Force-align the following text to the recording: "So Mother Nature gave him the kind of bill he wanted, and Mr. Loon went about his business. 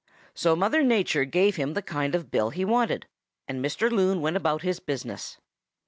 "So 0.33 0.55
Mother 0.55 0.81
Nature 0.81 1.25
gave 1.25 1.57
him 1.57 1.75
the 1.75 1.83
kind 1.83 2.15
of 2.15 2.31
bill 2.31 2.49
he 2.49 2.65
wanted, 2.65 3.05
and 3.47 3.63
Mr. 3.63 3.91
Loon 3.91 4.19
went 4.19 4.35
about 4.35 4.63
his 4.63 4.79
business. 4.79 5.37